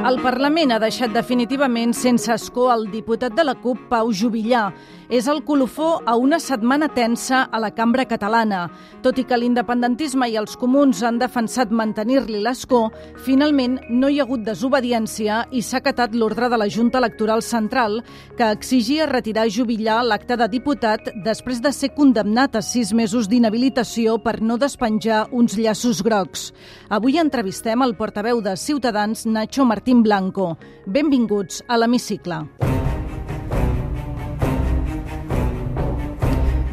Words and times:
El 0.00 0.16
Parlament 0.24 0.70
ha 0.72 0.78
deixat 0.80 1.12
definitivament 1.12 1.90
sense 1.92 2.32
escó 2.32 2.70
el 2.72 2.86
diputat 2.88 3.34
de 3.36 3.44
la 3.44 3.52
CUP, 3.60 3.82
Pau 3.90 4.08
Jubillà. 4.16 4.70
És 5.10 5.26
el 5.28 5.42
colofó 5.44 5.98
a 6.06 6.14
una 6.16 6.38
setmana 6.40 6.86
tensa 6.94 7.42
a 7.50 7.58
la 7.60 7.72
cambra 7.74 8.06
catalana. 8.08 8.62
Tot 9.02 9.18
i 9.18 9.24
que 9.28 9.36
l'independentisme 9.36 10.28
i 10.30 10.38
els 10.40 10.54
comuns 10.56 11.02
han 11.04 11.18
defensat 11.20 11.74
mantenir-li 11.74 12.40
l'escó, 12.40 12.84
finalment 13.26 13.76
no 13.90 14.08
hi 14.08 14.20
ha 14.20 14.24
hagut 14.24 14.44
desobediència 14.46 15.42
i 15.50 15.60
s'ha 15.66 15.82
acatat 15.82 16.14
l'ordre 16.14 16.48
de 16.48 16.60
la 16.62 16.70
Junta 16.70 17.02
Electoral 17.02 17.42
Central, 17.42 17.98
que 18.38 18.48
exigia 18.54 19.10
retirar 19.10 19.48
Jubillà 19.50 19.98
l'acte 20.06 20.38
de 20.38 20.48
diputat 20.48 21.10
després 21.26 21.60
de 21.60 21.74
ser 21.76 21.92
condemnat 21.98 22.56
a 22.56 22.62
sis 22.62 22.94
mesos 22.94 23.28
d'inhabilitació 23.28 24.16
per 24.22 24.38
no 24.40 24.56
despenjar 24.56 25.26
uns 25.32 25.58
llaços 25.58 26.00
grocs. 26.06 26.52
Avui 26.88 27.18
entrevistem 27.18 27.82
el 27.82 27.96
portaveu 27.98 28.40
de 28.40 28.56
Ciutadans, 28.56 29.26
Nacho 29.26 29.66
Martín 29.90 30.04
Blanco. 30.04 30.56
Benvinguts 30.86 31.64
a 31.66 31.76
l'Hemicicle. 31.76 32.36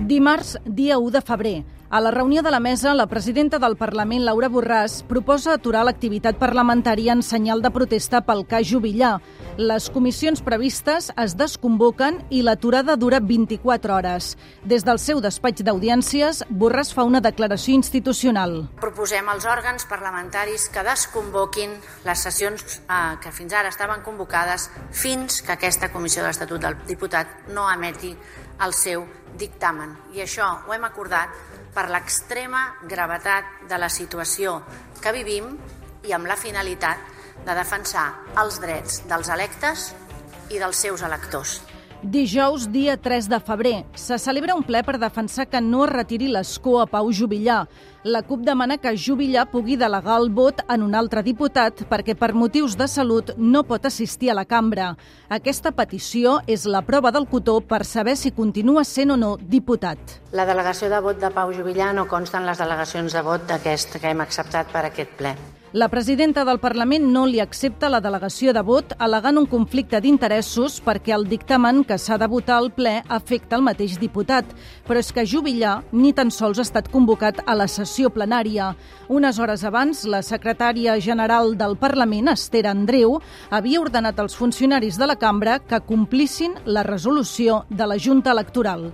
Dimarts, 0.06 0.60
dia 0.64 1.00
1 1.00 1.10
de 1.16 1.22
febrer. 1.26 1.56
A 1.90 2.02
la 2.02 2.12
reunió 2.12 2.42
de 2.44 2.52
la 2.52 2.60
mesa, 2.60 2.94
la 2.94 3.08
presidenta 3.08 3.60
del 3.60 3.78
Parlament, 3.80 4.26
Laura 4.26 4.50
Borràs, 4.52 5.06
proposa 5.08 5.54
aturar 5.56 5.86
l'activitat 5.88 6.36
parlamentària 6.36 7.14
en 7.16 7.22
senyal 7.24 7.62
de 7.64 7.70
protesta 7.72 8.20
pel 8.28 8.42
cas 8.44 8.66
Jubillà. 8.68 9.14
Les 9.56 9.86
comissions 9.96 10.42
previstes 10.44 11.14
es 11.16 11.36
desconvoquen 11.40 12.18
i 12.28 12.42
l'aturada 12.44 12.98
dura 13.00 13.22
24 13.24 13.96
hores. 13.96 14.34
Des 14.68 14.84
del 14.84 15.00
seu 15.00 15.22
despatx 15.24 15.64
d'audiències, 15.64 16.42
Borràs 16.52 16.92
fa 16.92 17.06
una 17.08 17.22
declaració 17.24 17.78
institucional. 17.80 18.66
Proposem 18.84 19.32
als 19.32 19.48
òrgans 19.48 19.88
parlamentaris 19.88 20.68
que 20.68 20.84
desconvoquin 20.84 21.72
les 22.04 22.26
sessions 22.28 22.82
eh, 22.82 23.16
que 23.24 23.32
fins 23.32 23.56
ara 23.56 23.72
estaven 23.72 24.04
convocades 24.04 24.68
fins 24.92 25.40
que 25.40 25.56
aquesta 25.56 25.88
comissió 25.96 26.20
de 26.20 26.34
l'Estatut 26.34 26.60
del 26.68 26.76
Diputat 26.84 27.48
no 27.56 27.72
emeti 27.72 28.12
el 28.60 28.74
seu 28.74 29.08
dictamen. 29.38 29.96
I 30.18 30.26
això 30.26 30.50
ho 30.68 30.76
hem 30.76 30.84
acordat 30.84 31.32
per 31.78 31.92
l'extrema 31.94 32.64
gravetat 32.90 33.68
de 33.70 33.78
la 33.78 33.90
situació 33.94 34.56
que 34.98 35.14
vivim 35.14 35.54
i 36.10 36.16
amb 36.18 36.26
la 36.26 36.40
finalitat 36.40 37.14
de 37.46 37.54
defensar 37.54 38.08
els 38.42 38.58
drets 38.64 39.04
dels 39.06 39.30
electes 39.30 39.92
i 40.50 40.58
dels 40.58 40.86
seus 40.88 41.06
electors. 41.06 41.60
Dijous, 42.04 42.68
dia 42.70 42.96
3 42.96 43.26
de 43.28 43.40
febrer, 43.40 43.86
se 43.98 44.20
celebra 44.22 44.54
un 44.54 44.62
ple 44.62 44.84
per 44.86 45.00
defensar 45.02 45.48
que 45.50 45.58
no 45.58 45.82
es 45.84 45.90
retiri 45.90 46.28
l'escó 46.30 46.76
a 46.80 46.86
Pau 46.86 47.10
Jubillà. 47.10 47.64
La 48.06 48.22
CUP 48.22 48.44
demana 48.46 48.78
que 48.78 48.94
Jubillà 48.94 49.48
pugui 49.50 49.80
delegar 49.82 50.20
el 50.22 50.30
vot 50.30 50.62
en 50.70 50.86
un 50.86 50.94
altre 50.94 51.24
diputat 51.26 51.82
perquè 51.90 52.14
per 52.14 52.36
motius 52.38 52.78
de 52.78 52.86
salut 52.88 53.34
no 53.38 53.64
pot 53.66 53.90
assistir 53.90 54.30
a 54.30 54.38
la 54.38 54.46
cambra. 54.46 54.92
Aquesta 55.28 55.74
petició 55.74 56.38
és 56.46 56.70
la 56.70 56.84
prova 56.86 57.10
del 57.12 57.26
cotó 57.26 57.60
per 57.66 57.84
saber 57.84 58.16
si 58.16 58.32
continua 58.32 58.86
sent 58.86 59.12
o 59.12 59.18
no 59.18 59.36
diputat. 59.42 60.22
La 60.38 60.46
delegació 60.46 60.94
de 60.94 61.02
vot 61.02 61.18
de 61.18 61.34
Pau 61.34 61.50
Jubillà 61.50 61.96
no 61.98 62.06
consta 62.06 62.38
en 62.38 62.46
les 62.46 62.62
delegacions 62.62 63.12
de 63.12 63.26
vot 63.26 63.50
d'aquest 63.50 63.98
que 63.98 64.14
hem 64.14 64.22
acceptat 64.22 64.70
per 64.70 64.86
aquest 64.86 65.18
ple. 65.18 65.34
La 65.78 65.90
presidenta 65.90 66.44
del 66.44 66.58
Parlament 66.58 67.04
no 67.14 67.28
li 67.30 67.38
accepta 67.38 67.90
la 67.94 68.00
delegació 68.02 68.50
de 68.56 68.64
vot 68.66 68.96
al·legant 68.98 69.38
un 69.38 69.46
conflicte 69.46 70.00
d'interessos 70.02 70.80
perquè 70.82 71.14
el 71.14 71.28
dictamen 71.30 71.84
que 71.86 72.00
s'ha 72.02 72.18
de 72.18 72.26
votar 72.32 72.56
al 72.58 72.72
ple 72.74 72.96
afecta 73.14 73.60
el 73.60 73.66
mateix 73.68 74.00
diputat. 74.02 74.50
Però 74.88 74.98
és 74.98 75.14
que 75.14 75.28
Jubillà 75.30 75.76
ni 75.92 76.16
tan 76.18 76.34
sols 76.34 76.58
ha 76.58 76.66
estat 76.66 76.90
convocat 76.90 77.44
a 77.46 77.54
la 77.54 77.70
sessió 77.70 78.10
plenària. 78.10 78.72
Unes 79.08 79.38
hores 79.38 79.68
abans, 79.70 80.02
la 80.10 80.24
secretària 80.26 80.98
general 80.98 81.54
del 81.62 81.78
Parlament, 81.78 82.34
Esther 82.34 82.66
Andreu, 82.74 83.20
havia 83.52 83.84
ordenat 83.86 84.18
als 84.18 84.34
funcionaris 84.34 84.98
de 84.98 85.06
la 85.06 85.20
cambra 85.22 85.60
que 85.60 85.84
complissin 85.86 86.58
la 86.66 86.82
resolució 86.90 87.68
de 87.70 87.86
la 87.86 88.02
Junta 88.02 88.34
Electoral. 88.34 88.90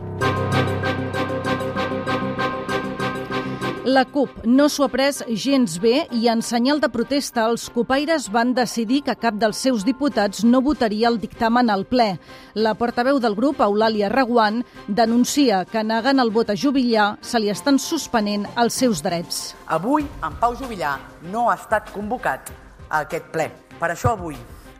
La 3.94 4.06
CUP 4.10 4.46
no 4.50 4.66
s'ho 4.72 4.88
ha 4.88 4.90
pres 4.90 5.20
gens 5.38 5.74
bé 5.82 6.08
i 6.18 6.24
en 6.32 6.40
senyal 6.42 6.80
de 6.82 6.88
protesta 6.90 7.44
els 7.46 7.68
copaires 7.76 8.24
van 8.34 8.54
decidir 8.58 9.04
que 9.06 9.14
cap 9.22 9.36
dels 9.38 9.60
seus 9.68 9.84
diputats 9.86 10.42
no 10.48 10.62
votaria 10.66 11.12
el 11.12 11.20
dictamen 11.22 11.70
al 11.70 11.84
ple. 11.92 12.08
La 12.56 12.74
portaveu 12.80 13.20
del 13.22 13.36
grup, 13.38 13.62
Eulàlia 13.62 14.10
Reguant, 14.10 14.64
denuncia 14.88 15.62
que 15.70 15.84
negant 15.86 16.24
el 16.24 16.34
vot 16.34 16.50
a 16.50 16.58
Jubillà 16.58 17.12
se 17.22 17.44
li 17.44 17.54
estan 17.54 17.78
suspenent 17.78 18.48
els 18.64 18.80
seus 18.82 19.04
drets. 19.06 19.44
Avui, 19.78 20.08
en 20.26 20.42
Pau 20.42 20.58
Jubillà 20.58 20.96
no 21.30 21.52
ha 21.52 21.60
estat 21.60 21.94
convocat 21.94 22.50
a 22.90 23.04
aquest 23.04 23.30
ple. 23.36 23.52
Per 23.78 23.92
això 23.94 24.16
avui, 24.18 24.40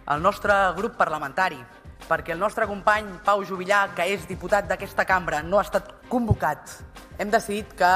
el 0.10 0.26
nostre 0.26 0.58
grup 0.80 0.98
parlamentari, 0.98 1.62
perquè 2.10 2.36
el 2.36 2.40
nostre 2.40 2.68
company 2.70 3.10
Pau 3.26 3.44
Jubillà, 3.48 3.88
que 3.96 4.08
és 4.14 4.28
diputat 4.30 4.68
d'aquesta 4.70 5.06
cambra, 5.06 5.42
no 5.44 5.60
ha 5.60 5.66
estat 5.68 5.92
convocat, 6.10 6.78
hem 7.18 7.34
decidit 7.34 7.76
que 7.80 7.94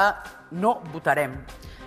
no 0.58 0.78
votarem. 0.92 1.38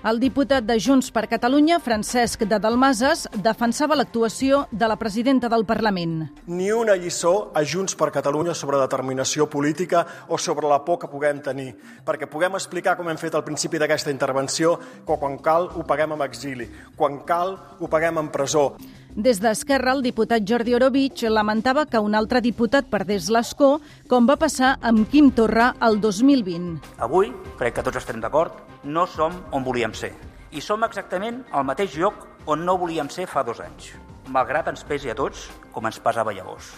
El 0.02 0.18
diputat 0.18 0.66
de 0.66 0.80
Junts 0.82 1.12
per 1.14 1.28
Catalunya, 1.30 1.76
Francesc 1.78 2.42
de 2.50 2.58
Dalmases, 2.58 3.28
defensava 3.38 3.94
l'actuació 3.94 4.64
de 4.72 4.88
la 4.90 4.96
presidenta 4.98 5.46
del 5.46 5.62
Parlament. 5.70 6.16
Ni 6.50 6.72
una 6.74 6.96
lliçó 6.98 7.52
a 7.54 7.62
Junts 7.62 7.94
per 7.94 8.10
Catalunya 8.10 8.56
sobre 8.58 8.80
determinació 8.82 9.46
política 9.46 10.02
o 10.28 10.40
sobre 10.42 10.66
la 10.66 10.80
por 10.82 10.98
que 10.98 11.12
puguem 11.12 11.44
tenir, 11.46 11.76
perquè 12.02 12.26
puguem 12.26 12.58
explicar, 12.58 12.96
com 12.98 13.14
hem 13.14 13.22
fet 13.22 13.38
al 13.38 13.46
principi 13.46 13.78
d'aquesta 13.78 14.10
intervenció, 14.10 14.74
que 15.06 15.20
quan 15.22 15.38
cal 15.38 15.70
ho 15.70 15.86
paguem 15.86 16.18
amb 16.18 16.26
exili, 16.26 16.66
quan 16.98 17.22
cal 17.22 17.54
ho 17.78 17.86
paguem 17.88 18.18
en 18.24 18.34
presó. 18.34 18.72
Des 19.12 19.42
d'Esquerra, 19.44 19.92
el 19.92 20.06
diputat 20.06 20.46
Jordi 20.48 20.72
Orovich 20.72 21.26
lamentava 21.28 21.84
que 21.86 22.00
un 22.00 22.14
altre 22.16 22.40
diputat 22.40 22.86
perdés 22.88 23.26
l'escó, 23.28 23.82
com 24.08 24.24
va 24.24 24.38
passar 24.40 24.78
amb 24.88 25.04
Quim 25.12 25.34
Torra 25.36 25.74
el 25.84 25.98
2020. 26.00 26.78
Avui, 27.04 27.34
crec 27.60 27.76
que 27.76 27.84
tots 27.84 28.00
estem 28.00 28.22
d'acord, 28.24 28.56
no 28.88 29.04
som 29.12 29.36
on 29.52 29.66
volíem 29.68 29.92
ser. 29.92 30.14
I 30.56 30.64
som 30.64 30.86
exactament 30.88 31.42
al 31.52 31.68
mateix 31.68 31.98
lloc 32.00 32.24
on 32.48 32.64
no 32.64 32.78
volíem 32.80 33.10
ser 33.12 33.28
fa 33.28 33.44
dos 33.44 33.60
anys, 33.60 33.90
malgrat 34.32 34.72
ens 34.72 34.86
pesi 34.88 35.12
a 35.12 35.18
tots 35.20 35.50
com 35.76 35.92
ens 35.92 36.00
pesava 36.00 36.32
llavors. 36.32 36.72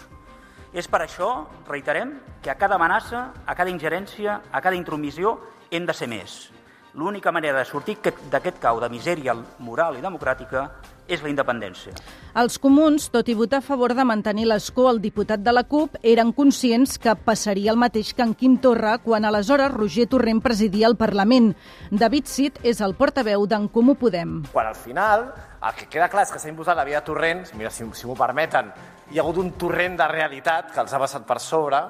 És 0.74 0.90
per 0.90 1.04
això, 1.04 1.46
reiterem, 1.70 2.16
que 2.42 2.50
a 2.50 2.58
cada 2.58 2.74
amenaça, 2.74 3.28
a 3.46 3.54
cada 3.54 3.70
ingerència, 3.70 4.40
a 4.50 4.60
cada 4.60 4.74
intromissió, 4.74 5.38
hem 5.70 5.86
de 5.86 5.94
ser 5.94 6.10
més. 6.10 6.50
L'única 6.98 7.30
manera 7.30 7.62
de 7.62 7.66
sortir 7.66 7.96
d'aquest 8.02 8.58
cau 8.58 8.82
de 8.82 8.90
misèria 8.90 9.34
moral 9.62 9.96
i 9.98 10.02
democràtica 10.02 10.66
és 11.08 11.22
la 11.22 11.30
independència. 11.30 11.92
Els 12.40 12.58
comuns, 12.58 13.08
tot 13.12 13.28
i 13.28 13.36
votar 13.38 13.60
a 13.60 13.64
favor 13.64 13.94
de 13.94 14.04
mantenir 14.06 14.46
l'escó 14.48 14.88
al 14.88 15.00
diputat 15.02 15.42
de 15.44 15.52
la 15.52 15.64
CUP, 15.68 15.98
eren 16.02 16.32
conscients 16.36 16.96
que 16.98 17.14
passaria 17.14 17.72
el 17.72 17.80
mateix 17.80 18.14
que 18.14 18.24
en 18.24 18.34
Quim 18.34 18.56
Torra 18.62 18.96
quan 19.04 19.24
aleshores 19.24 19.72
Roger 19.74 20.06
Torrent 20.10 20.42
presidia 20.42 20.88
el 20.88 20.96
Parlament. 20.96 21.52
David 21.90 22.30
Cid 22.30 22.62
és 22.62 22.80
el 22.84 22.96
portaveu 22.98 23.46
d'en 23.46 23.68
Comú 23.68 23.96
Podem. 24.00 24.40
Quan 24.52 24.70
al 24.70 24.78
final 24.78 25.28
el 25.64 25.76
que 25.78 25.88
queda 25.88 26.10
clar 26.12 26.26
és 26.26 26.32
que 26.32 26.40
s'ha 26.40 26.50
imposat 26.50 26.76
la 26.76 26.84
via 26.84 27.00
de 27.00 27.06
Torrent, 27.06 27.44
mira, 27.58 27.70
si, 27.72 27.86
si 27.96 28.08
m'ho 28.08 28.16
permeten, 28.18 28.72
hi 29.12 29.18
ha 29.18 29.22
hagut 29.22 29.38
un 29.40 29.52
torrent 29.60 29.96
de 30.00 30.08
realitat 30.10 30.72
que 30.72 30.82
els 30.82 30.92
ha 30.92 31.00
passat 31.00 31.24
per 31.28 31.38
sobre 31.40 31.80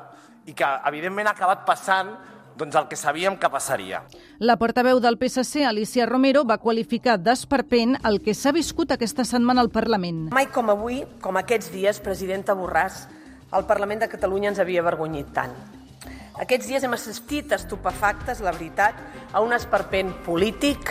i 0.47 0.53
que, 0.53 0.69
evidentment, 0.91 1.31
ha 1.31 1.35
acabat 1.35 1.65
passant 1.67 2.13
doncs 2.59 2.77
el 2.79 2.89
que 2.89 2.97
sabíem 2.97 3.37
que 3.41 3.51
passaria. 3.51 4.03
La 4.39 4.57
portaveu 4.57 5.01
del 5.03 5.19
PSC, 5.19 5.65
Alicia 5.67 6.07
Romero, 6.07 6.45
va 6.45 6.61
qualificar 6.63 7.19
d'esperpent 7.19 7.99
el 8.05 8.21
que 8.23 8.35
s'ha 8.35 8.55
viscut 8.55 8.95
aquesta 8.95 9.25
setmana 9.27 9.65
al 9.65 9.73
Parlament. 9.75 10.29
Mai 10.35 10.49
com 10.53 10.71
avui, 10.71 11.03
com 11.21 11.39
aquests 11.41 11.73
dies, 11.75 12.01
presidenta 12.05 12.55
Borràs, 12.55 13.05
el 13.55 13.67
Parlament 13.67 14.03
de 14.03 14.11
Catalunya 14.11 14.53
ens 14.53 14.61
havia 14.63 14.83
avergonyit 14.83 15.35
tant. 15.35 15.55
Aquests 16.43 16.67
dies 16.67 16.83
hem 16.83 16.95
assistit 16.97 17.53
estupefactes, 17.55 18.41
la 18.43 18.55
veritat, 18.55 18.99
a 19.33 19.43
un 19.43 19.55
esperpent 19.55 20.11
polític 20.27 20.91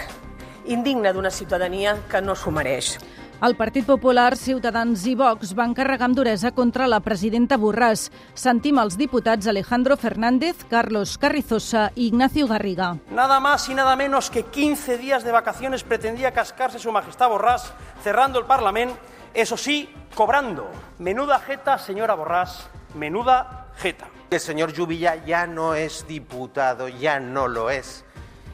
indigne 0.72 1.12
d'una 1.12 1.32
ciutadania 1.32 1.98
que 2.08 2.22
no 2.24 2.36
s'ho 2.36 2.52
mereix. 2.56 2.96
El 3.44 3.58
Partit 3.60 3.84
Popular, 3.84 4.38
Ciutadans 4.40 5.02
i 5.04 5.18
Vox 5.20 5.50
van 5.58 5.74
carregar 5.76 6.06
amb 6.08 6.16
duresa 6.16 6.54
contra 6.56 6.86
la 6.88 7.02
presidenta 7.04 7.58
Borràs. 7.60 8.06
Sentim 8.40 8.78
els 8.80 8.96
diputats 8.96 9.50
Alejandro 9.52 9.98
Fernández, 10.00 10.62
Carlos 10.70 11.18
Carrizosa 11.20 11.90
i 11.98 12.06
Ignacio 12.08 12.48
Garriga. 12.48 12.94
Nada 13.12 13.42
más 13.42 13.68
y 13.68 13.76
nada 13.76 13.98
menos 13.98 14.30
que 14.30 14.44
15 14.44 14.98
días 14.98 15.26
de 15.26 15.34
vacaciones 15.34 15.84
pretendía 15.84 16.32
cascarse 16.32 16.80
su 16.80 16.94
majestad 16.94 17.28
Borràs, 17.28 17.74
cerrando 18.02 18.40
el 18.40 18.46
Parlamento, 18.46 18.96
eso 19.34 19.58
sí, 19.58 19.90
cobrando. 20.16 20.72
Menuda 21.00 21.38
jeta, 21.40 21.78
señora 21.78 22.16
Borràs, 22.16 22.70
menuda 22.96 23.68
jeta. 23.76 24.08
El 24.32 24.40
señor 24.40 24.74
Jubilla 24.74 25.16
ya 25.26 25.48
no 25.48 25.76
es 25.76 26.08
diputado, 26.08 26.88
ya 26.88 27.20
no 27.20 27.50
lo 27.50 27.70
es. 27.70 28.06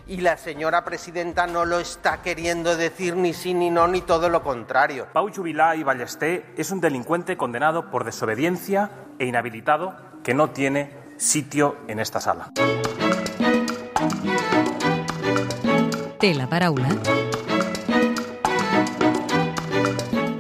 Y 0.10 0.18
la 0.22 0.38
señora 0.38 0.84
presidenta 0.84 1.46
no 1.46 1.66
lo 1.66 1.80
está 1.80 2.24
queriendo 2.24 2.76
decir 2.76 3.16
ni 3.16 3.32
sí 3.34 3.54
ni 3.54 3.70
no, 3.70 3.88
ni 3.88 4.02
todo 4.02 4.28
lo 4.28 4.42
contrario. 4.42 5.08
Pau 5.14 5.32
Jubilá 5.32 5.76
y 5.76 5.84
Ballesté 5.84 6.46
es 6.58 6.72
un 6.72 6.82
delincuente 6.82 7.38
condenado 7.38 7.92
por 7.92 8.04
desobediencia 8.04 8.90
e 9.20 9.26
inhabilitado 9.26 9.96
que 10.24 10.34
no 10.34 10.50
tiene 10.50 10.92
sitio 11.18 11.78
en 11.88 12.00
esta 12.00 12.20
sala. 12.20 12.52
Té 16.20 16.34
la 16.34 16.50
paraula 16.50 16.90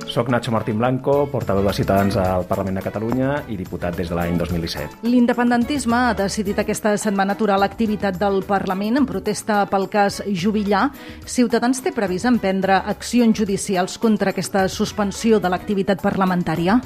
Soc 0.09 0.27
Nacho 0.27 0.49
Martín 0.51 0.79
Blanco, 0.79 1.27
portaveu 1.29 1.61
de 1.61 1.73
Ciutadans 1.77 2.15
al 2.17 2.47
Parlament 2.49 2.79
de 2.79 2.81
Catalunya 2.81 3.43
i 3.47 3.55
diputat 3.59 3.93
des 3.93 4.09
de 4.09 4.15
l'any 4.17 4.39
2017. 4.39 5.03
L'independentisme 5.05 5.99
ha 6.09 6.15
decidit 6.17 6.57
aquesta 6.57 6.95
setmana 6.97 7.35
aturar 7.37 7.59
l'activitat 7.61 8.17
del 8.17 8.41
Parlament 8.47 8.97
en 8.97 9.05
protesta 9.05 9.61
pel 9.69 9.85
cas 9.93 10.23
Jubillà. 10.25 10.87
Ciutadans 11.29 11.83
té 11.85 11.93
previst 11.93 12.25
emprendre 12.25 12.81
accions 12.89 13.37
judicials 13.37 13.99
contra 14.01 14.33
aquesta 14.33 14.65
suspensió 14.67 15.37
de 15.37 15.53
l'activitat 15.53 16.01
parlamentària? 16.01 16.79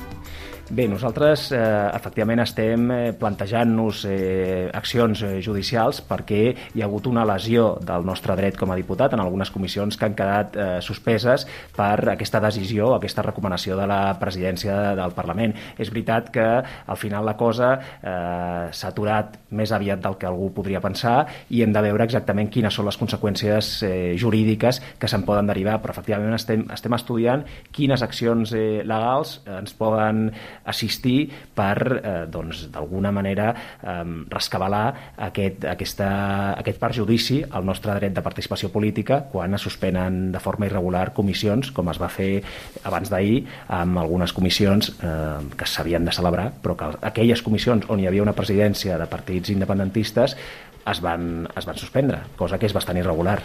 Bé, 0.71 0.85
nosaltres 0.87 1.49
eh, 1.51 1.59
efectivament 1.91 2.39
estem 2.39 2.85
eh, 2.95 2.99
plantejant-nos 3.19 4.05
eh, 4.07 4.69
accions 4.71 5.19
eh, 5.27 5.41
judicials 5.43 5.99
perquè 6.07 6.39
hi 6.55 6.79
ha 6.79 6.85
hagut 6.87 7.09
una 7.11 7.25
lesió 7.27 7.73
del 7.83 8.05
nostre 8.07 8.31
dret 8.39 8.55
com 8.55 8.71
a 8.71 8.77
diputat 8.79 9.11
en 9.11 9.19
algunes 9.19 9.51
comissions 9.51 9.99
que 9.99 10.07
han 10.07 10.15
quedat 10.15 10.55
eh, 10.55 10.67
suspeses 10.79 11.43
per 11.75 12.07
aquesta 12.13 12.39
decisió, 12.45 12.93
aquesta 12.95 13.25
recomanació 13.27 13.75
de 13.75 13.89
la 13.91 14.15
presidència 14.21 14.93
del 14.95 15.11
Parlament. 15.17 15.51
És 15.75 15.91
veritat 15.91 16.31
que 16.31 16.47
al 16.63 17.01
final 17.01 17.27
la 17.27 17.35
cosa 17.35 17.73
eh, 17.75 18.71
s'ha 18.71 18.93
aturat 18.93 19.35
més 19.51 19.75
aviat 19.75 19.99
del 19.99 20.15
que 20.15 20.31
algú 20.31 20.53
podria 20.55 20.79
pensar 20.79 21.25
i 21.51 21.59
hem 21.67 21.75
de 21.75 21.83
veure 21.83 22.07
exactament 22.07 22.47
quines 22.47 22.79
són 22.79 22.87
les 22.87 23.01
conseqüències 23.03 23.73
eh, 23.83 24.15
jurídiques 24.15 24.79
que 24.95 25.11
se'n 25.11 25.27
poden 25.27 25.51
derivar, 25.51 25.81
però 25.83 25.91
efectivament 25.91 26.39
estem, 26.39 26.69
estem 26.71 26.95
estudiant 26.95 27.43
quines 27.75 28.07
accions 28.07 28.55
eh, 28.55 28.79
legals 28.87 29.41
ens 29.59 29.75
poden 29.75 30.29
assistir 30.65 31.29
per, 31.55 31.77
eh, 32.03 32.25
doncs, 32.31 32.67
d'alguna 32.71 33.11
manera, 33.11 33.53
eh, 33.81 34.03
rescabalar 34.29 35.13
aquest, 35.17 35.65
aquesta, 35.65 36.09
aquest 36.57 36.79
perjudici 36.79 37.43
al 37.49 37.65
nostre 37.65 37.93
dret 37.95 38.13
de 38.13 38.21
participació 38.21 38.71
política 38.71 39.23
quan 39.31 39.53
es 39.53 39.61
suspenen 39.61 40.31
de 40.31 40.39
forma 40.39 40.65
irregular 40.65 41.13
comissions, 41.13 41.71
com 41.71 41.89
es 41.89 42.01
va 42.01 42.09
fer 42.09 42.43
abans 42.83 43.09
d'ahir 43.09 43.43
amb 43.67 43.97
algunes 43.97 44.33
comissions 44.33 44.93
eh, 45.01 45.39
que 45.57 45.65
s'havien 45.65 46.05
de 46.05 46.11
celebrar, 46.11 46.51
però 46.61 46.77
que 46.77 46.91
aquelles 47.01 47.41
comissions 47.41 47.89
on 47.89 47.99
hi 47.99 48.07
havia 48.07 48.23
una 48.23 48.35
presidència 48.37 48.97
de 48.97 49.07
partits 49.07 49.49
independentistes 49.53 50.37
es 50.85 50.99
van, 51.01 51.47
es 51.55 51.65
van 51.65 51.77
suspendre, 51.79 52.19
cosa 52.35 52.59
que 52.59 52.67
és 52.67 52.75
bastant 52.75 52.99
irregular. 52.99 53.39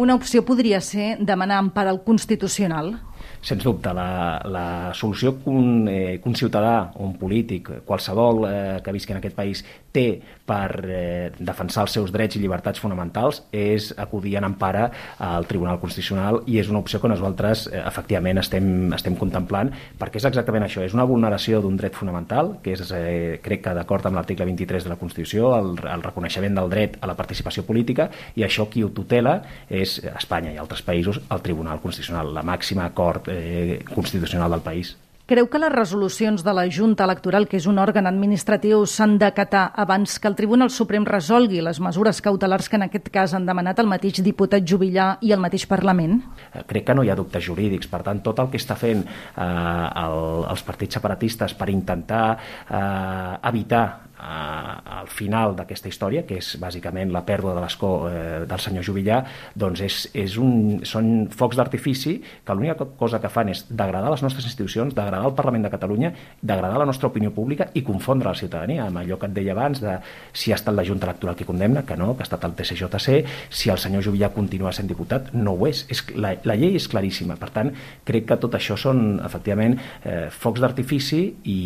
Una 0.00 0.14
opció 0.14 0.44
podria 0.46 0.80
ser 0.80 1.16
demanar 1.20 1.58
empar 1.60 1.86
al 1.90 2.02
Constitucional? 2.06 2.94
Sens 3.40 3.64
dubte, 3.64 3.92
la, 3.96 4.40
la 4.44 4.66
solució 4.94 5.36
que 5.38 5.50
un, 5.50 5.88
eh, 5.88 6.18
que 6.22 6.28
un 6.28 6.36
ciutadà 6.36 6.90
o 6.94 7.04
un 7.06 7.14
polític, 7.18 7.70
qualsevol 7.88 8.44
eh, 8.48 8.80
que 8.84 8.92
visqui 8.92 9.14
en 9.14 9.20
aquest 9.20 9.36
país, 9.36 9.64
té 9.92 10.20
per 10.46 10.70
eh, 10.86 11.30
defensar 11.38 11.84
els 11.86 11.94
seus 11.94 12.10
drets 12.14 12.36
i 12.36 12.42
llibertats 12.42 12.80
fonamentals 12.82 13.42
és 13.54 13.90
acudir 13.98 14.36
en 14.38 14.46
empara 14.48 14.88
al 15.22 15.46
Tribunal 15.50 15.78
Constitucional 15.82 16.40
i 16.50 16.58
és 16.62 16.70
una 16.70 16.80
opció 16.82 17.00
que 17.02 17.10
nosaltres 17.10 17.66
eh, 17.70 17.82
efectivament 17.86 18.40
estem, 18.42 18.90
estem 18.96 19.16
contemplant 19.18 19.70
perquè 19.98 20.20
és 20.20 20.26
exactament 20.30 20.66
això, 20.66 20.82
és 20.86 20.94
una 20.96 21.06
vulneració 21.08 21.60
d'un 21.62 21.78
dret 21.78 21.94
fonamental, 21.98 22.56
que 22.64 22.74
és, 22.74 22.82
eh, 22.96 23.38
crec 23.42 23.64
que 23.66 23.74
d'acord 23.76 24.06
amb 24.06 24.18
l'article 24.18 24.46
23 24.48 24.86
de 24.86 24.92
la 24.92 24.98
Constitució, 25.00 25.52
el, 25.58 25.74
el 25.90 26.06
reconeixement 26.06 26.58
del 26.58 26.70
dret 26.72 26.98
a 27.00 27.10
la 27.10 27.16
participació 27.18 27.64
política 27.66 28.10
i 28.38 28.46
això 28.46 28.68
qui 28.70 28.84
ho 28.84 28.90
tutela 28.94 29.40
és 29.68 29.98
Espanya 30.14 30.54
i 30.54 30.58
altres 30.60 30.82
països, 30.86 31.20
el 31.30 31.42
Tribunal 31.44 31.82
Constitucional, 31.82 32.34
la 32.34 32.46
màxima 32.46 32.86
acord 32.90 33.19
eh, 33.28 33.82
constitucional 33.94 34.50
del 34.50 34.60
país. 34.60 34.96
Creu 35.30 35.46
que 35.46 35.60
les 35.62 35.70
resolucions 35.70 36.42
de 36.42 36.52
la 36.52 36.64
Junta 36.66 37.04
Electoral, 37.06 37.44
que 37.46 37.54
és 37.60 37.66
un 37.70 37.76
òrgan 37.78 38.08
administratiu, 38.10 38.80
s'han 38.82 39.12
d'acatar 39.14 39.68
abans 39.78 40.16
que 40.18 40.26
el 40.26 40.34
Tribunal 40.34 40.72
Suprem 40.74 41.06
resolgui 41.06 41.60
les 41.62 41.78
mesures 41.78 42.18
cautelars 42.18 42.66
que 42.66 42.74
en 42.74 42.88
aquest 42.88 43.12
cas 43.14 43.36
han 43.38 43.46
demanat 43.46 43.78
el 43.78 43.86
mateix 43.86 44.18
diputat 44.26 44.66
Jubillà 44.66 45.20
i 45.22 45.30
el 45.30 45.38
mateix 45.38 45.68
Parlament? 45.70 46.18
Eh, 46.50 46.64
crec 46.66 46.88
que 46.88 46.98
no 46.98 47.06
hi 47.06 47.14
ha 47.14 47.18
dubtes 47.20 47.46
jurídics. 47.46 47.86
Per 47.86 48.02
tant, 48.02 48.24
tot 48.26 48.42
el 48.42 48.50
que 48.50 48.58
està 48.58 48.74
fent 48.74 49.06
eh, 49.06 49.46
el, 50.02 50.20
els 50.50 50.66
partits 50.66 50.98
separatistes 50.98 51.54
per 51.54 51.70
intentar 51.70 52.24
eh, 52.34 53.34
evitar 53.54 53.84
al 54.20 55.08
final 55.08 55.54
d'aquesta 55.56 55.88
història, 55.88 56.22
que 56.28 56.36
és 56.40 56.52
bàsicament 56.60 57.12
la 57.12 57.22
pèrdua 57.26 57.54
de 57.56 57.62
l'escó 57.64 57.90
eh, 58.10 58.42
del 58.48 58.60
senyor 58.60 58.84
Jubillà, 58.84 59.20
doncs 59.56 59.80
és, 59.86 59.98
és 60.12 60.36
un, 60.40 60.80
són 60.84 61.28
focs 61.32 61.56
d'artifici 61.56 62.18
que 62.44 62.56
l'única 62.56 62.76
cosa 63.00 63.20
que 63.22 63.30
fan 63.32 63.52
és 63.52 63.64
degradar 63.70 64.12
les 64.12 64.24
nostres 64.24 64.44
institucions, 64.44 64.94
degradar 64.94 65.24
el 65.28 65.36
Parlament 65.38 65.64
de 65.64 65.72
Catalunya, 65.72 66.12
degradar 66.42 66.82
la 66.82 66.88
nostra 66.88 67.08
opinió 67.08 67.32
pública 67.32 67.70
i 67.74 67.84
confondre 67.86 68.28
la 68.28 68.36
ciutadania 68.36 68.86
amb 68.86 69.00
allò 69.00 69.18
que 69.20 69.30
et 69.30 69.36
deia 69.36 69.54
abans 69.56 69.80
de 69.80 69.96
si 70.32 70.52
ha 70.52 70.58
estat 70.58 70.76
la 70.76 70.84
Junta 70.84 71.08
Electoral 71.08 71.38
qui 71.38 71.48
condemna, 71.48 71.84
que 71.86 71.96
no, 71.96 72.12
que 72.14 72.24
ha 72.24 72.28
estat 72.28 72.44
el 72.44 72.56
TCJC, 72.58 73.24
si 73.48 73.72
el 73.72 73.80
senyor 73.80 74.04
Jubillà 74.04 74.30
continua 74.34 74.74
sent 74.76 74.90
diputat, 74.90 75.32
no 75.32 75.56
ho 75.56 75.68
és. 75.70 75.86
és 75.88 76.04
la, 76.16 76.34
la 76.44 76.58
llei 76.58 76.76
és 76.76 76.88
claríssima. 76.90 77.38
Per 77.40 77.50
tant, 77.54 77.72
crec 78.04 78.28
que 78.28 78.38
tot 78.40 78.54
això 78.58 78.76
són, 78.80 79.20
efectivament, 79.24 79.78
eh, 80.04 80.28
focs 80.30 80.60
d'artifici 80.60 81.22
i, 81.48 81.60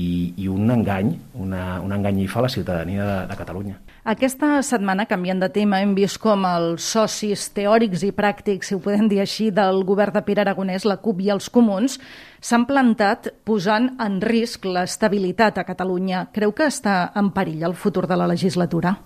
i 0.44 0.48
un 0.50 0.70
engany, 0.70 1.14
una, 1.42 1.64
un 1.82 1.94
enganyifa 1.96 2.43
la 2.44 2.52
ciutadania 2.52 3.04
de, 3.04 3.18
de 3.30 3.36
Catalunya. 3.36 3.78
Aquesta 4.04 4.58
setmana, 4.62 5.06
canviant 5.08 5.40
de 5.40 5.48
tema, 5.48 5.80
hem 5.80 5.94
vist 5.96 6.20
com 6.20 6.44
els 6.48 6.84
socis 6.94 7.48
teòrics 7.56 8.04
i 8.04 8.12
pràctics, 8.12 8.68
si 8.68 8.76
ho 8.76 8.82
podem 8.84 9.08
dir 9.08 9.22
així, 9.24 9.48
del 9.54 9.80
govern 9.88 10.12
de 10.14 10.22
Pere 10.26 10.44
Aragonès, 10.44 10.84
la 10.84 10.98
CUP 11.00 11.24
i 11.24 11.32
els 11.32 11.48
Comuns, 11.52 11.96
s'han 12.44 12.68
plantat 12.68 13.32
posant 13.48 13.94
en 14.04 14.20
risc 14.20 14.68
l'estabilitat 14.68 15.58
a 15.58 15.64
Catalunya. 15.64 16.28
Creu 16.36 16.52
que 16.52 16.68
està 16.68 17.08
en 17.16 17.32
perill 17.32 17.64
el 17.64 17.76
futur 17.78 18.04
de 18.10 18.20
la 18.20 18.28
legislatura? 18.28 18.98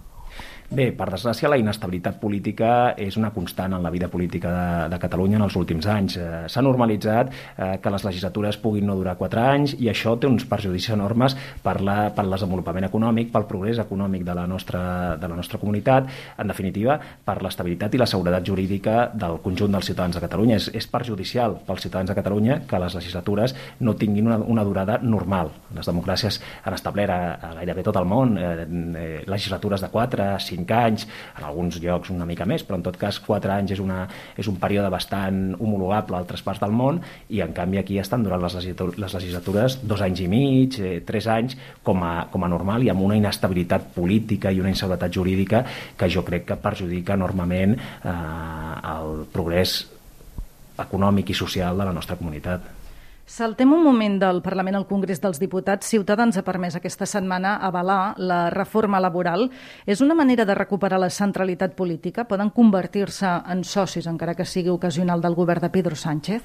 Bé, 0.68 0.90
per 0.92 1.06
desgràcia, 1.08 1.48
la 1.48 1.56
inestabilitat 1.56 2.18
política 2.20 2.70
és 3.00 3.14
una 3.16 3.30
constant 3.32 3.72
en 3.72 3.80
la 3.80 3.88
vida 3.88 4.10
política 4.12 4.50
de, 4.52 4.88
de 4.92 4.98
Catalunya 5.00 5.38
en 5.38 5.44
els 5.46 5.54
últims 5.56 5.86
anys. 5.88 6.18
Eh, 6.20 6.40
S'ha 6.52 6.60
normalitzat 6.60 7.30
eh, 7.32 7.68
que 7.80 7.92
les 7.94 8.02
legislatures 8.04 8.58
puguin 8.60 8.84
no 8.84 8.98
durar 8.98 9.14
quatre 9.16 9.40
anys 9.40 9.72
i 9.80 9.88
això 9.88 10.12
té 10.20 10.28
uns 10.28 10.44
perjudicis 10.44 10.92
enormes 10.92 11.38
per, 11.64 11.78
la, 11.80 12.10
per 12.12 12.26
desenvolupament 12.28 12.84
econòmic, 12.84 13.30
pel 13.32 13.46
progrés 13.48 13.80
econòmic 13.80 14.26
de 14.26 14.34
la 14.36 14.44
nostra, 14.50 14.82
de 15.16 15.30
la 15.32 15.38
nostra 15.38 15.56
comunitat, 15.62 16.10
en 16.36 16.52
definitiva, 16.52 16.98
per 17.24 17.38
l'estabilitat 17.40 17.96
i 17.96 18.02
la 18.04 18.10
seguretat 18.12 18.44
jurídica 18.44 18.98
del 19.16 19.40
conjunt 19.40 19.72
dels 19.72 19.88
ciutadans 19.88 20.20
de 20.20 20.24
Catalunya. 20.26 20.60
És, 20.60 20.68
és 20.76 20.90
perjudicial 20.92 21.56
pels 21.64 21.88
ciutadans 21.88 22.12
de 22.12 22.18
Catalunya 22.20 22.60
que 22.68 22.82
les 22.84 22.98
legislatures 23.00 23.56
no 23.80 23.96
tinguin 23.96 24.28
una, 24.28 24.38
una 24.44 24.68
durada 24.68 25.00
normal. 25.00 25.48
Les 25.80 25.88
democràcies 25.88 26.42
han 26.60 26.76
establert 26.76 27.16
a, 27.16 27.20
a 27.40 27.56
gairebé 27.62 27.88
tot 27.88 27.96
el 27.96 28.12
món 28.12 28.36
eh, 28.36 28.52
eh, 28.68 29.10
legislatures 29.24 29.88
de 29.88 29.92
4, 29.96 30.30
5 30.44 30.57
5 30.58 30.76
anys, 30.78 31.06
en 31.38 31.46
alguns 31.48 31.78
llocs 31.82 32.12
una 32.14 32.26
mica 32.28 32.46
més, 32.48 32.64
però 32.66 32.78
en 32.78 32.84
tot 32.86 32.98
cas 33.00 33.20
4 33.24 33.54
anys 33.54 33.76
és, 33.76 33.82
una, 33.82 34.02
és 34.36 34.50
un 34.50 34.58
període 34.60 34.90
bastant 34.92 35.54
homologable 35.58 36.18
a 36.18 36.22
altres 36.22 36.44
parts 36.44 36.62
del 36.62 36.74
món 36.74 37.00
i 37.34 37.42
en 37.44 37.54
canvi 37.56 37.80
aquí 37.80 37.98
estan 38.02 38.26
durant 38.26 38.42
les, 38.42 38.58
les 38.58 39.18
legislatures 39.18 39.80
dos 39.88 40.04
anys 40.04 40.24
i 40.24 40.30
mig, 40.30 40.78
eh, 40.82 40.98
tres 41.06 41.28
anys 41.32 41.56
com 41.86 42.02
a, 42.06 42.14
com 42.32 42.44
a 42.44 42.50
normal 42.50 42.86
i 42.86 42.92
amb 42.92 43.04
una 43.06 43.18
inestabilitat 43.18 43.92
política 43.94 44.52
i 44.52 44.62
una 44.62 44.72
inseguretat 44.74 45.14
jurídica 45.14 45.64
que 45.98 46.10
jo 46.10 46.24
crec 46.26 46.48
que 46.48 46.60
perjudica 46.60 47.18
enormement 47.18 47.76
eh, 47.78 48.16
el 48.94 49.24
progrés 49.32 49.80
econòmic 50.78 51.32
i 51.32 51.36
social 51.36 51.78
de 51.78 51.88
la 51.88 51.94
nostra 51.94 52.16
comunitat. 52.18 52.77
Saltem 53.28 53.74
un 53.76 53.82
moment 53.84 54.14
del 54.16 54.38
Parlament 54.40 54.78
al 54.78 54.86
Congrés 54.88 55.18
dels 55.20 55.36
Diputats. 55.36 55.90
Ciutadans 55.92 56.38
ha 56.40 56.42
permès 56.46 56.78
aquesta 56.78 57.04
setmana 57.04 57.58
avalar 57.66 58.14
la 58.16 58.38
reforma 58.54 59.02
laboral. 59.04 59.50
És 59.84 60.00
una 60.00 60.16
manera 60.16 60.46
de 60.48 60.56
recuperar 60.56 60.96
la 60.96 61.10
centralitat 61.12 61.74
política? 61.76 62.24
Poden 62.24 62.48
convertir-se 62.56 63.28
en 63.52 63.66
socis, 63.68 64.08
encara 64.08 64.32
que 64.34 64.48
sigui 64.48 64.72
ocasional, 64.72 65.20
del 65.20 65.36
govern 65.36 65.60
de 65.60 65.68
Pedro 65.68 65.94
Sánchez? 65.94 66.40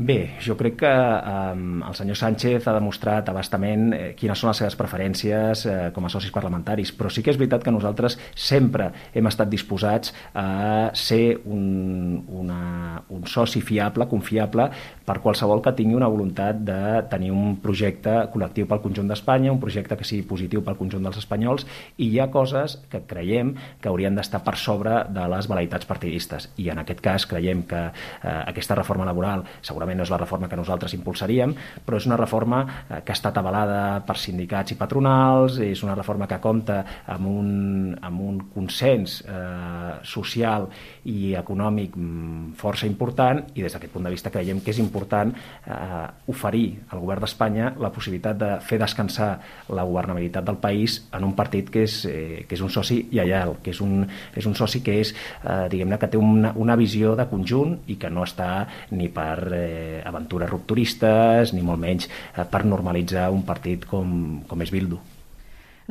Bé, 0.00 0.30
jo 0.40 0.54
crec 0.56 0.78
que 0.80 0.88
eh, 0.88 1.56
el 1.88 1.94
senyor 1.94 2.16
Sánchez 2.16 2.64
ha 2.64 2.72
demostrat 2.72 3.26
abastament 3.28 3.90
eh, 3.92 3.98
quines 4.16 4.40
són 4.40 4.48
les 4.48 4.60
seves 4.62 4.76
preferències 4.80 5.64
eh, 5.68 5.74
com 5.92 6.06
a 6.08 6.10
socis 6.12 6.32
parlamentaris, 6.32 6.94
però 6.96 7.10
sí 7.12 7.20
que 7.20 7.28
és 7.34 7.36
veritat 7.36 7.66
que 7.66 7.74
nosaltres 7.74 8.16
sempre 8.32 8.86
hem 9.12 9.28
estat 9.28 9.50
disposats 9.52 10.14
a 10.32 10.88
ser 10.96 11.42
un, 11.44 12.16
una, 12.32 13.02
un 13.12 13.26
soci 13.28 13.60
fiable, 13.60 14.06
confiable, 14.08 14.70
per 15.04 15.18
qualsevol 15.20 15.60
que 15.60 15.74
tingui 15.76 15.98
una 15.98 16.08
voluntat 16.08 16.64
de 16.64 16.80
tenir 17.12 17.34
un 17.36 17.58
projecte 17.60 18.16
col·lectiu 18.32 18.70
pel 18.70 18.80
conjunt 18.80 19.12
d'Espanya, 19.12 19.52
un 19.52 19.60
projecte 19.60 20.00
que 20.00 20.08
sigui 20.08 20.24
positiu 20.24 20.64
pel 20.64 20.80
conjunt 20.80 21.04
dels 21.04 21.20
espanyols, 21.20 21.66
i 21.98 22.08
hi 22.08 22.22
ha 22.24 22.30
coses 22.32 22.78
que 22.88 23.02
creiem 23.10 23.52
que 23.82 23.92
haurien 23.92 24.16
d'estar 24.16 24.40
per 24.48 24.56
sobre 24.56 25.02
de 25.12 25.28
les 25.34 25.52
velaitats 25.52 25.84
partidistes. 25.84 26.48
I 26.56 26.72
en 26.72 26.80
aquest 26.86 27.04
cas 27.04 27.28
creiem 27.28 27.66
que 27.68 27.84
eh, 27.90 28.36
aquesta 28.46 28.80
reforma 28.80 29.04
laboral 29.04 29.44
segurament 29.60 29.89
segurament 29.90 29.98
no 29.98 30.04
és 30.04 30.10
la 30.10 30.18
reforma 30.18 30.48
que 30.48 30.56
nosaltres 30.56 30.94
impulsaríem, 30.94 31.54
però 31.84 31.98
és 31.98 32.06
una 32.06 32.16
reforma 32.16 32.62
eh, 32.88 33.02
que 33.04 33.12
ha 33.12 33.16
estat 33.16 33.36
avalada 33.38 34.02
per 34.06 34.16
sindicats 34.16 34.72
i 34.72 34.76
patronals, 34.78 35.58
és 35.60 35.82
una 35.82 35.94
reforma 35.94 36.26
que 36.26 36.40
compta 36.40 36.84
amb 37.06 37.26
un, 37.26 37.96
amb 38.00 38.20
un 38.20 38.38
consens 38.54 39.20
eh, 39.26 40.00
social 40.04 40.68
i 41.04 41.34
econòmic 41.34 41.96
mm, 41.96 42.54
força 42.60 42.86
important 42.86 43.42
i 43.54 43.64
des 43.64 43.72
d'aquest 43.72 43.92
punt 43.92 44.06
de 44.06 44.12
vista 44.12 44.30
creiem 44.30 44.60
que 44.60 44.70
és 44.70 44.80
important 44.80 45.32
eh, 45.32 46.06
oferir 46.30 46.80
al 46.90 47.00
govern 47.00 47.24
d'Espanya 47.24 47.74
la 47.80 47.90
possibilitat 47.90 48.38
de 48.38 48.50
fer 48.62 48.78
descansar 48.80 49.32
la 49.70 49.84
governabilitat 49.84 50.44
del 50.46 50.60
país 50.60 51.00
en 51.12 51.24
un 51.24 51.34
partit 51.34 51.70
que 51.70 51.84
és, 51.84 52.04
eh, 52.06 52.44
que 52.46 52.56
és 52.56 52.62
un 52.62 52.70
soci 52.70 53.08
lleial, 53.10 53.58
que 53.62 53.74
és 53.74 53.80
un, 53.80 54.06
és 54.36 54.46
un 54.46 54.54
soci 54.54 54.82
que 54.84 55.00
és, 55.00 55.14
eh, 55.44 55.66
diguem-ne, 55.70 55.98
que 55.98 56.08
té 56.08 56.20
una, 56.20 56.52
una 56.56 56.76
visió 56.76 57.16
de 57.16 57.26
conjunt 57.30 57.78
i 57.90 57.96
que 58.00 58.10
no 58.10 58.24
està 58.24 58.66
ni 58.94 59.08
per 59.12 59.36
eh, 59.52 59.69
aventures 60.04 60.50
rupturistes 60.50 61.54
ni 61.54 61.62
molt 61.66 61.80
menys 61.82 62.08
eh, 62.10 62.44
per 62.44 62.64
normalitzar 62.64 63.30
un 63.34 63.42
partit 63.46 63.86
com, 63.88 64.42
com 64.48 64.62
és 64.62 64.72
Bildu. 64.74 65.00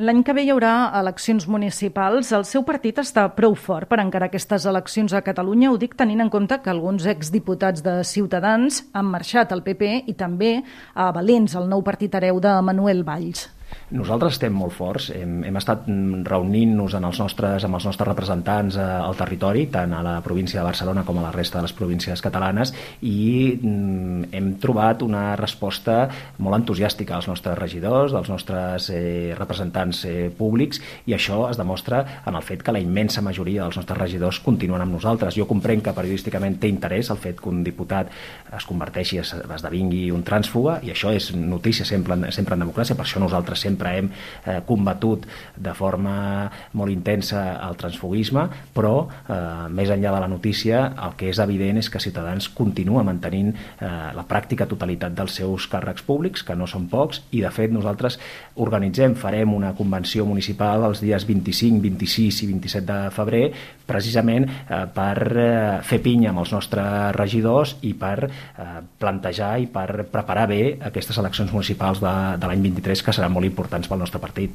L'any 0.00 0.22
que 0.24 0.32
ve 0.32 0.46
hi 0.46 0.48
haurà 0.48 0.94
eleccions 0.96 1.44
municipals. 1.44 2.30
El 2.32 2.46
seu 2.48 2.62
partit 2.64 2.96
està 3.02 3.26
prou 3.36 3.52
fort 3.52 3.84
per 3.90 3.98
encarar 4.00 4.30
aquestes 4.30 4.64
eleccions 4.64 5.12
a 5.12 5.20
Catalunya. 5.20 5.68
Ho 5.68 5.76
dic 5.76 5.92
tenint 5.92 6.24
en 6.24 6.30
compte 6.32 6.56
que 6.64 6.72
alguns 6.72 7.04
exdiputats 7.04 7.84
de 7.84 7.98
Ciutadans 8.08 8.80
han 8.96 9.10
marxat 9.12 9.52
al 9.52 9.60
PP 9.66 10.06
i 10.08 10.16
també 10.16 10.62
a 10.94 11.10
Valents, 11.12 11.52
el 11.60 11.68
nou 11.68 11.84
partit 11.84 12.16
hereu 12.16 12.40
de 12.40 12.56
Manuel 12.64 13.04
Valls. 13.04 13.50
Nosaltres 13.90 14.36
estem 14.36 14.54
molt 14.54 14.70
forts, 14.70 15.08
hem, 15.10 15.40
hem 15.48 15.56
estat 15.58 15.88
reunint-nos 16.28 16.94
amb 16.94 17.08
els 17.08 17.18
nostres, 17.18 17.64
amb 17.66 17.74
els 17.74 17.86
nostres 17.88 18.06
representants 18.06 18.76
eh, 18.78 18.84
al 18.86 19.16
territori, 19.18 19.64
tant 19.72 19.90
a 19.96 20.02
la 20.06 20.12
província 20.22 20.60
de 20.60 20.66
Barcelona 20.68 21.02
com 21.06 21.18
a 21.18 21.24
la 21.24 21.32
resta 21.34 21.58
de 21.58 21.66
les 21.66 21.74
províncies 21.74 22.22
catalanes, 22.22 22.70
i 23.02 23.56
mm, 23.56 24.30
hem 24.36 24.52
trobat 24.62 25.02
una 25.02 25.24
resposta 25.40 26.04
molt 26.38 26.60
entusiàstica 26.60 27.16
als 27.16 27.26
nostres 27.26 27.58
regidors, 27.58 28.14
dels 28.14 28.30
nostres 28.30 28.86
eh, 28.94 29.34
representants 29.38 30.04
eh, 30.06 30.30
públics, 30.38 30.78
i 31.10 31.16
això 31.18 31.42
es 31.50 31.58
demostra 31.58 32.04
en 32.22 32.38
el 32.38 32.46
fet 32.46 32.62
que 32.62 32.76
la 32.76 32.82
immensa 32.82 33.24
majoria 33.26 33.66
dels 33.66 33.80
nostres 33.80 33.98
regidors 33.98 34.38
continuen 34.44 34.86
amb 34.86 34.94
nosaltres. 35.00 35.34
Jo 35.34 35.48
comprenc 35.50 35.88
que 35.88 35.96
periodísticament 35.98 36.60
té 36.62 36.70
interès 36.70 37.10
el 37.10 37.18
fet 37.18 37.42
que 37.42 37.50
un 37.50 37.64
diputat 37.66 38.14
es 38.54 38.70
converteixi, 38.70 39.18
es, 39.24 39.34
esdevingui 39.34 40.06
un 40.14 40.22
trànsfuga, 40.22 40.78
i 40.86 40.94
això 40.94 41.10
és 41.10 41.32
notícia 41.34 41.88
sempre, 41.88 42.18
sempre 42.30 42.54
en 42.54 42.68
democràcia, 42.68 42.94
per 42.94 43.08
això 43.08 43.18
nosaltres 43.18 43.59
sempre 43.60 43.96
hem 43.98 44.10
eh, 44.10 44.60
combatut 44.66 45.26
de 45.56 45.74
forma 45.76 46.14
molt 46.72 46.92
intensa 46.92 47.44
el 47.68 47.76
transfugisme, 47.80 48.46
però 48.74 48.94
eh, 49.06 49.68
més 49.70 49.92
enllà 49.92 50.14
de 50.16 50.22
la 50.24 50.30
notícia 50.30 50.86
el 51.06 51.16
que 51.20 51.30
és 51.30 51.40
evident 51.42 51.80
és 51.80 51.90
que 51.90 52.02
Ciutadans 52.02 52.48
continua 52.56 53.04
mantenint 53.06 53.52
eh, 53.52 53.90
la 54.16 54.26
pràctica 54.28 54.68
totalitat 54.70 55.14
dels 55.16 55.36
seus 55.40 55.68
càrrecs 55.70 56.04
públics, 56.06 56.44
que 56.46 56.56
no 56.56 56.68
són 56.70 56.88
pocs, 56.90 57.22
i 57.36 57.44
de 57.44 57.50
fet 57.54 57.72
nosaltres 57.74 58.18
organitzem, 58.60 59.14
farem 59.18 59.54
una 59.54 59.74
convenció 59.76 60.26
municipal 60.28 60.84
els 60.88 61.02
dies 61.04 61.26
25, 61.28 61.80
26 61.84 62.42
i 62.44 62.50
27 62.54 62.86
de 62.90 62.98
febrer 63.14 63.44
precisament 63.90 64.46
eh, 64.46 64.84
per 64.94 65.16
eh, 65.34 65.78
fer 65.86 66.00
pinya 66.04 66.30
amb 66.32 66.44
els 66.44 66.52
nostres 66.54 67.14
regidors 67.16 67.76
i 67.86 67.92
per 67.98 68.16
eh, 68.26 68.68
plantejar 69.00 69.52
i 69.62 69.68
per 69.72 70.06
preparar 70.12 70.46
bé 70.50 70.62
aquestes 70.90 71.18
eleccions 71.22 71.52
municipals 71.54 72.02
de, 72.02 72.14
de 72.40 72.50
l'any 72.50 72.64
23 72.68 73.04
que 73.06 73.16
seran 73.16 73.34
molt 73.34 73.49
importants 73.50 73.90
pel 73.90 74.00
nostre 74.00 74.22
partit. 74.22 74.54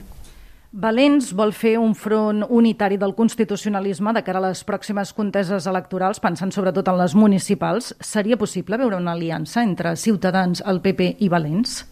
Valents 0.75 1.29
vol 1.31 1.53
fer 1.55 1.77
un 1.79 1.93
front 1.95 2.41
unitari 2.51 2.97
del 2.99 3.13
constitucionalisme 3.15 4.11
de 4.11 4.25
cara 4.27 4.41
a 4.41 4.47
les 4.49 4.65
pròximes 4.67 5.13
conteses 5.15 5.69
electorals, 5.71 6.19
pensant 6.19 6.51
sobretot 6.51 6.89
en 6.91 6.99
les 6.99 7.15
municipals. 7.15 7.93
Seria 8.03 8.35
possible 8.35 8.75
veure 8.81 8.99
una 8.99 9.13
aliança 9.15 9.63
entre 9.63 9.95
Ciutadans, 9.95 10.59
el 10.67 10.81
PP 10.83 11.13
i 11.23 11.31
Valents? 11.31 11.85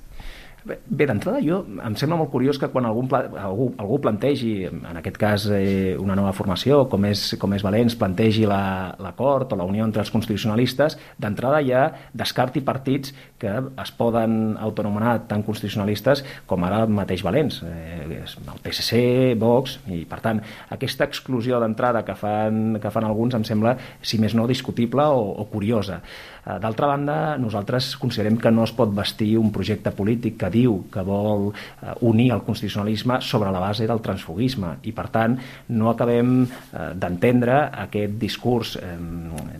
Bé, 0.63 0.77
d'entrada 0.88 1.41
jo 1.43 1.58
em 1.84 1.96
sembla 2.00 2.15
molt 2.22 2.29
curiós 2.32 2.55
que 2.55 2.70
quan 2.72 2.86
algun 2.88 3.10
algú, 3.12 3.65
algú 3.84 3.98
plantegi, 4.05 4.53
en 4.63 5.00
aquest 5.00 5.17
cas 5.20 5.48
eh, 5.51 5.98
una 6.00 6.15
nova 6.15 6.32
formació, 6.32 6.86
com 6.88 7.03
és, 7.10 7.34
com 7.39 7.51
és 7.51 7.65
Valents, 7.65 7.98
plantegi 8.00 8.46
l'acord 8.48 9.51
la, 9.51 9.58
o 9.58 9.60
la 9.60 9.67
unió 9.67 9.84
entre 9.84 10.05
els 10.05 10.12
constitucionalistes, 10.13 10.96
d'entrada 11.20 11.60
ja 11.67 11.84
descarti 12.15 12.63
partits 12.63 13.12
que 13.41 13.51
es 13.60 13.91
poden 13.98 14.55
autonomenar 14.55 15.25
tan 15.27 15.43
constitucionalistes 15.43 16.24
com 16.48 16.63
ara 16.63 16.86
el 16.86 16.96
mateix 16.96 17.25
Valents, 17.27 17.60
eh, 17.67 18.22
el 18.24 18.63
PSC, 18.63 19.01
Vox, 19.39 19.82
i 19.91 20.05
per 20.08 20.22
tant 20.24 20.39
aquesta 20.72 21.10
exclusió 21.12 21.60
d'entrada 21.60 22.05
que, 22.08 22.15
fan, 22.15 22.79
que 22.79 22.93
fan 22.93 23.10
alguns 23.10 23.36
em 23.36 23.43
sembla, 23.43 23.75
si 24.00 24.22
més 24.24 24.32
no, 24.32 24.48
discutible 24.48 25.12
o, 25.12 25.27
o 25.43 25.48
curiosa. 25.51 26.00
Eh, 26.43 26.55
d'altra 26.63 26.88
banda, 26.88 27.36
nosaltres 27.39 27.98
considerem 28.00 28.39
que 28.39 28.51
no 28.51 28.63
es 28.63 28.72
pot 28.75 28.96
vestir 28.96 29.34
un 29.39 29.51
projecte 29.51 29.91
polític 29.96 30.39
que 30.39 30.52
diu 30.53 30.83
que 30.93 31.03
vol 31.05 31.50
eh, 31.51 31.93
unir 32.05 32.29
el 32.36 32.43
constitucionalisme 32.45 33.19
sobre 33.22 33.51
la 33.51 33.62
base 33.63 33.88
del 33.89 34.01
transfugisme. 34.05 34.77
I 34.83 34.93
per 34.95 35.07
tant 35.13 35.38
no 35.74 35.89
acabem 35.91 36.43
eh, 36.45 36.91
d'entendre 36.95 37.60
aquest 37.86 38.17
discurs 38.22 38.75
eh, 38.79 38.93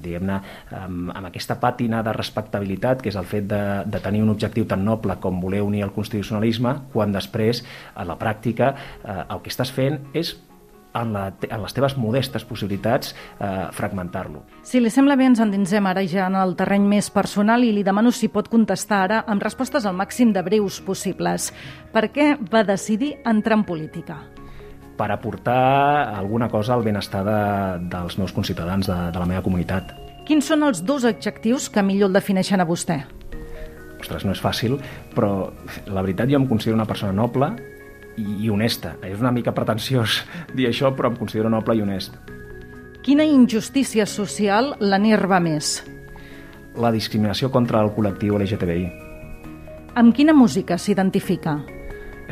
diguem-ne 0.03 0.39
amb, 0.79 1.12
amb 1.15 1.31
aquesta 1.31 1.57
pàtina 1.62 2.03
de 2.05 2.15
respectabilitat 2.15 3.03
que 3.03 3.12
és 3.12 3.19
el 3.19 3.27
fet 3.29 3.50
de, 3.50 3.63
de 3.89 4.03
tenir 4.03 4.23
un 4.23 4.33
objectiu 4.33 4.67
tan 4.69 4.85
noble 4.85 5.17
com 5.23 5.41
voler 5.41 5.63
unir 5.65 5.83
el 5.88 5.93
constitucionalisme 5.95 6.77
quan 6.93 7.13
després 7.15 7.63
a 7.95 8.07
la 8.07 8.17
pràctica 8.19 8.73
eh, 9.03 9.21
el 9.23 9.43
que 9.43 9.53
estàs 9.53 9.73
fent 9.73 10.00
és 10.13 10.35
en, 10.93 11.13
la, 11.13 11.27
en 11.50 11.63
les 11.63 11.75
teves 11.75 11.95
modestes 11.97 12.45
possibilitats 12.45 13.13
eh, 13.13 13.69
fragmentar-lo. 13.73 14.43
Si 14.65 14.81
li 14.81 14.91
sembla 14.93 15.17
bé, 15.19 15.27
ens 15.31 15.41
endinsem 15.43 15.88
ara 15.89 16.05
ja 16.09 16.27
en 16.29 16.38
el 16.39 16.55
terreny 16.59 16.85
més 16.89 17.09
personal 17.13 17.65
i 17.65 17.73
li 17.75 17.85
demano 17.85 18.13
si 18.13 18.29
pot 18.33 18.50
contestar 18.51 19.03
ara 19.07 19.23
amb 19.27 19.43
respostes 19.43 19.88
al 19.89 19.97
màxim 19.97 20.33
de 20.33 20.43
breus 20.45 20.79
possibles. 20.85 21.51
Per 21.93 22.07
què 22.13 22.33
va 22.51 22.63
decidir 22.67 23.15
entrar 23.25 23.59
en 23.62 23.67
política? 23.67 24.21
per 24.93 25.09
aportar 25.12 26.13
alguna 26.13 26.47
cosa 26.50 26.75
al 26.75 26.83
benestar 26.83 27.23
de, 27.25 27.39
dels 27.89 28.17
meus 28.19 28.31
conciutadans, 28.31 28.85
de, 28.85 28.97
de 29.12 29.19
la 29.19 29.25
meva 29.25 29.41
comunitat. 29.41 29.89
Quins 30.27 30.45
són 30.47 30.63
els 30.67 30.83
dos 30.85 31.03
adjectius 31.09 31.65
que 31.73 31.83
millor 31.83 32.12
el 32.12 32.19
defineixen 32.19 32.62
a 32.62 32.67
vostè? 32.69 33.00
Ostres, 34.00 34.25
no 34.27 34.35
és 34.35 34.41
fàcil, 34.43 34.77
però 35.15 35.50
la 35.88 36.03
veritat 36.03 36.29
jo 36.29 36.39
em 36.39 36.47
considero 36.47 36.77
una 36.77 36.88
persona 36.88 37.15
noble 37.15 37.50
i, 38.17 38.46
i 38.46 38.50
honesta. 38.50 38.96
És 39.05 39.20
una 39.22 39.32
mica 39.32 39.53
pretensiós 39.55 40.22
dir 40.58 40.70
això, 40.70 40.93
però 40.96 41.12
em 41.12 41.20
considero 41.20 41.51
noble 41.53 41.77
i 41.77 41.84
honest. 41.86 42.17
Quina 43.03 43.25
injustícia 43.27 44.05
social 44.08 44.77
l'enerva 44.79 45.41
més? 45.43 45.82
La 46.79 46.91
discriminació 46.93 47.51
contra 47.51 47.82
el 47.84 47.91
col·lectiu 47.93 48.38
LGTBI. 48.39 48.86
Amb 50.00 50.15
quina 50.15 50.34
música 50.34 50.77
s'identifica? 50.79 51.60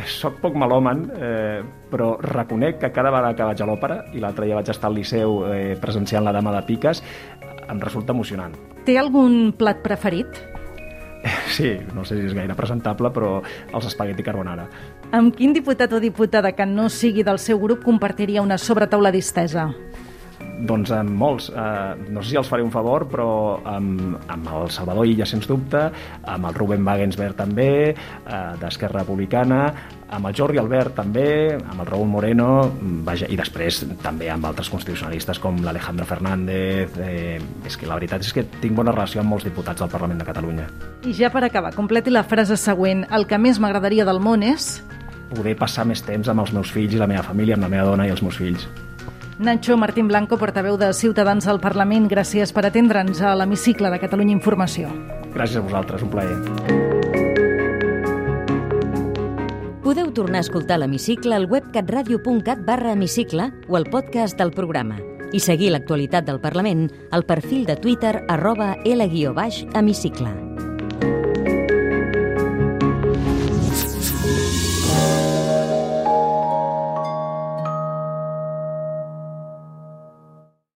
Soc 0.08 0.40
poc 0.42 0.56
malòman, 0.58 1.04
eh, 1.14 1.60
però 1.92 2.16
reconec 2.24 2.80
que 2.80 2.92
cada 2.96 3.12
vegada 3.12 3.36
que 3.36 3.50
vaig 3.52 3.62
a 3.62 3.68
l'òpera, 3.68 3.98
i 4.16 4.24
l'altre 4.24 4.48
dia 4.48 4.56
vaig 4.56 4.72
estar 4.72 4.90
al 4.90 4.96
Liceu 4.96 5.44
eh, 5.52 5.76
presenciant 5.82 6.24
La 6.24 6.32
Dama 6.34 6.56
de 6.56 6.64
Piques, 6.66 7.04
em 7.70 7.84
resulta 7.84 8.16
emocionant. 8.16 8.56
Té 8.88 8.98
algun 8.98 9.52
plat 9.60 9.84
preferit? 9.84 10.40
Sí, 11.52 11.76
no 11.94 12.06
sé 12.08 12.18
si 12.18 12.26
és 12.32 12.34
gaire 12.34 12.56
presentable, 12.58 13.12
però 13.14 13.36
els 13.44 13.86
espagueti 13.92 14.24
carbonara. 14.26 14.66
Amb 15.12 15.34
quin 15.36 15.51
diputat 15.51 15.91
o 15.91 16.00
diputada 16.00 16.53
que 16.56 16.63
no 16.63 16.88
sigui 16.88 17.25
del 17.27 17.39
seu 17.44 17.60
grup 17.60 17.82
compartiria 17.84 18.39
una 18.41 18.56
sobretaula 18.58 19.12
distesa? 19.12 19.68
Doncs 20.62 20.91
amb 20.94 21.12
molts. 21.18 21.50
Eh, 21.50 22.12
no 22.13 22.22
sé 22.22 22.30
si 22.30 22.38
els 22.39 22.48
faré 22.48 22.63
un 22.63 22.72
favor, 22.72 23.03
però 23.12 23.25
amb, 23.68 24.13
amb 24.32 24.48
el 24.56 24.70
Salvador 24.72 25.10
Illa, 25.10 25.25
sens 25.27 25.50
dubte, 25.50 25.82
amb 26.24 26.48
el 26.48 26.56
Ruben 26.56 26.86
Wagensberg 26.88 27.36
també, 27.36 27.91
eh, 27.91 28.39
d'Esquerra 28.62 29.01
Republicana, 29.01 29.74
amb 30.12 30.30
el 30.30 30.38
Jordi 30.38 30.62
Albert 30.62 30.96
també, 31.01 31.58
amb 31.58 31.82
el 31.82 31.89
Raúl 31.89 32.08
Moreno, 32.08 32.48
vaja, 33.03 33.27
i 33.27 33.36
després 33.36 33.82
també 34.03 34.30
amb 34.32 34.48
altres 34.48 34.70
constitucionalistes 34.72 35.44
com 35.44 35.60
l'Alejandro 35.65 36.06
Fernández. 36.06 36.96
Eh, 37.03 37.41
és 37.68 37.75
que 37.75 37.89
la 37.89 38.00
veritat 38.00 38.24
és 38.24 38.32
que 38.32 38.46
tinc 38.62 38.80
bona 38.80 38.96
relació 38.96 39.25
amb 39.25 39.34
molts 39.36 39.50
diputats 39.50 39.84
del 39.84 39.91
Parlament 39.91 40.24
de 40.24 40.30
Catalunya. 40.30 40.70
I 41.03 41.18
ja 41.20 41.34
per 41.34 41.44
acabar, 41.44 41.75
completi 41.75 42.13
la 42.13 42.24
frase 42.24 42.56
següent. 42.56 43.03
El 43.12 43.27
que 43.27 43.41
més 43.41 43.60
m'agradaria 43.60 44.08
del 44.08 44.24
món 44.24 44.48
és... 44.48 44.77
Poder 45.32 45.56
passar 45.56 45.88
més 45.88 46.04
temps 46.04 46.28
amb 46.28 46.44
els 46.44 46.52
meus 46.54 46.72
fills 46.76 46.94
i 46.94 47.00
la 47.00 47.08
meva 47.08 47.24
família, 47.24 47.56
amb 47.56 47.66
la 47.68 47.72
meva 47.72 47.88
dona 47.88 48.08
i 48.08 48.12
els 48.12 48.22
meus 48.22 48.38
fills. 48.38 48.68
Nacho 49.42 49.78
Martín 49.78 50.08
Blanco, 50.08 50.38
portaveu 50.38 50.78
de 50.78 50.92
Ciutadans 50.94 51.48
al 51.48 51.60
Parlament, 51.64 52.06
gràcies 52.12 52.52
per 52.54 52.68
atendre'ns 52.68 53.24
a 53.26 53.34
l'hemicicle 53.40 53.90
de 53.90 53.98
Catalunya 54.04 54.36
Informació. 54.36 54.92
Gràcies 55.34 55.58
a 55.58 55.66
vosaltres, 55.66 56.04
un 56.06 56.12
plaer. 56.14 56.92
Podeu 59.82 60.12
tornar 60.14 60.44
a 60.44 60.46
escoltar 60.46 60.78
l'hemicicle 60.78 61.34
al 61.36 61.48
web 61.50 61.72
catradio.cat 61.74 62.62
barra 62.68 62.94
hemicicle 62.94 63.50
o 63.68 63.80
al 63.80 63.90
podcast 63.90 64.38
del 64.38 64.54
programa 64.54 65.00
i 65.34 65.40
seguir 65.40 65.72
l'actualitat 65.74 66.28
del 66.28 66.40
Parlament 66.44 66.90
al 67.12 67.26
perfil 67.26 67.66
de 67.66 67.76
Twitter 67.82 68.22
arroba 68.28 68.76
L-hemicicle. 68.86 70.36